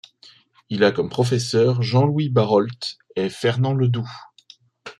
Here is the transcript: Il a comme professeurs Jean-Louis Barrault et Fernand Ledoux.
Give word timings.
Il 0.71 0.83
a 0.83 0.91
comme 0.91 1.11
professeurs 1.11 1.83
Jean-Louis 1.83 2.29
Barrault 2.29 2.65
et 3.15 3.29
Fernand 3.29 3.73
Ledoux. 3.75 4.09